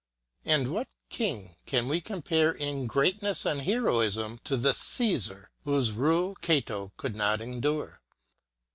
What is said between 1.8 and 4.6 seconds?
we compare in greatness and heroism to